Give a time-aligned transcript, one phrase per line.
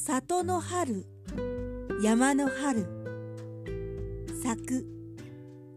[0.00, 1.06] 城の春
[2.00, 2.86] 山の春。
[4.40, 4.86] 作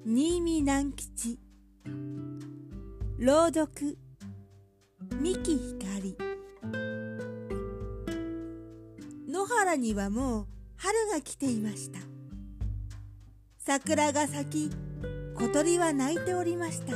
[0.05, 1.39] 新見南吉。
[3.17, 3.97] 朗読
[5.19, 6.15] 三木ひかり。
[9.27, 10.47] 野原にはもう
[10.77, 11.99] 春が来ていました。
[13.57, 14.75] 桜が咲き
[15.35, 16.93] 小鳥は鳴いておりました。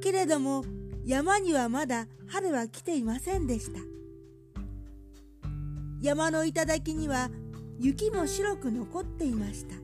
[0.00, 0.64] けれども
[1.04, 3.80] 山にはまだ春は来ていませんでした。
[6.04, 7.30] 山の頂には
[7.80, 9.74] 雪も白く残っていました。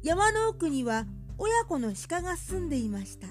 [0.00, 1.06] 山の奥には
[1.38, 3.26] 親子の鹿が住んでいました。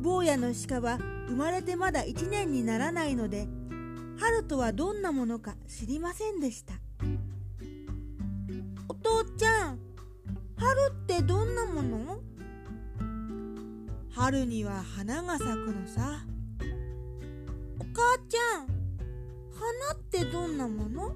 [0.00, 0.96] 坊やの鹿は
[1.28, 3.46] 生まれてまだ1年にならないので
[4.18, 6.72] 春とはどんなものか知りませんでした。
[8.88, 9.78] お父ちゃん
[10.56, 12.18] 春ってどんなもの？
[14.10, 16.24] 春には花が咲くのさ。
[19.80, 21.14] 花ってどんなもの？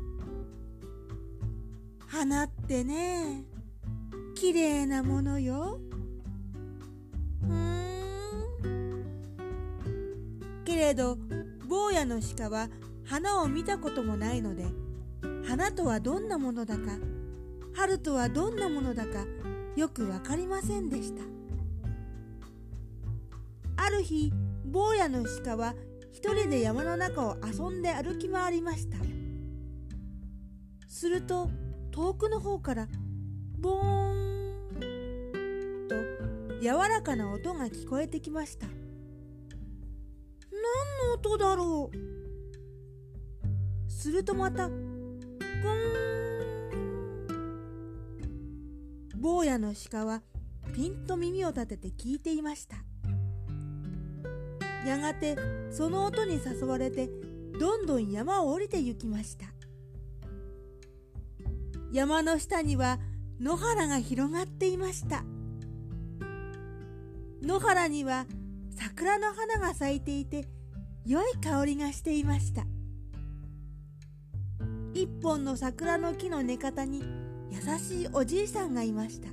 [2.06, 3.44] 花ってね
[4.34, 5.80] 綺麗なものよ。
[7.40, 7.54] ふー
[8.66, 9.04] ん。
[10.64, 11.18] けれど
[11.68, 12.68] 坊やの鹿は
[13.04, 14.66] 花を見たこともないので
[15.46, 16.92] 花とはどんなものだか
[17.74, 19.24] 春とはどんなものだか
[19.76, 21.22] よく分かりませんでした。
[23.76, 24.32] ある日
[24.66, 25.74] 坊やの鹿は
[26.12, 28.98] 一人で山の中を遊んで歩き回りました。
[30.86, 31.50] すると
[31.90, 32.86] 遠くの方から
[33.58, 35.96] ボーンと
[36.60, 38.66] 柔らかな音が聞こえてきました。
[38.66, 38.72] 何
[41.08, 41.96] の音だろう？
[43.90, 44.82] するとまたボーン。
[49.16, 50.22] 坊やの鹿は
[50.74, 52.76] ピンと耳を立てて聞いていました。
[54.86, 55.36] やがて
[55.70, 57.08] その音に誘われて
[57.58, 59.46] どんどん山を降りて行きました。
[61.92, 62.98] 山の下には
[63.40, 65.24] 野原が広がっていました。
[67.42, 68.26] 野原には
[68.70, 70.48] 桜の花が咲いていて
[71.04, 72.64] 良い香りがしていました。
[74.94, 77.02] 一本の桜の木の根方に
[77.50, 79.28] 優しいおじいさんがいました。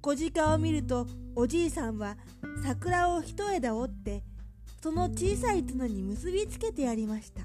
[0.00, 1.06] 小鹿を見ると
[1.38, 2.16] おじいさんは
[2.64, 4.24] 桜を一枝折って
[4.82, 7.42] その小さい角に結びつけてやりました。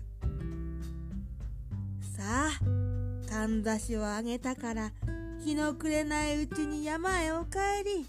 [2.17, 4.91] さあかんざしをあげたから
[5.43, 8.05] 日の暮れないうちに山へお帰り。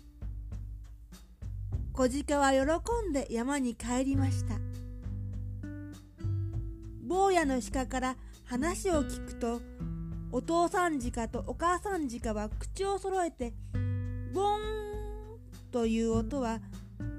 [1.93, 4.55] 小鹿は喜んで山に帰りました。
[7.03, 9.61] 坊やの鹿から話を聞くと
[10.31, 13.53] お父さん鹿とお母さん鹿は口を揃えて
[14.33, 14.92] ボン
[15.73, 16.61] という音は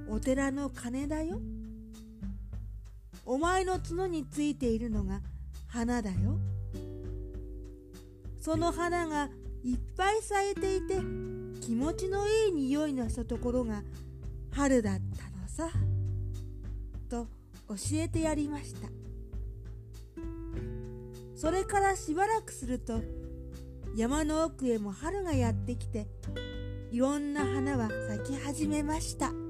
[0.08, 1.41] お寺の鐘だよ。
[3.25, 5.22] お前の角についているのが
[5.68, 6.38] 花だよ。
[8.40, 9.30] その花が
[9.63, 10.97] いっぱい咲いていて
[11.62, 13.81] 気持ちのいい匂いのしたところが
[14.52, 15.69] 春だったのさ。
[17.09, 17.28] と
[17.69, 18.88] 教えてやりました。
[21.36, 23.02] それからしばらくすると
[23.96, 26.08] 山の奥へも春がやってきて
[26.94, 29.43] いろんな花は咲き始めました。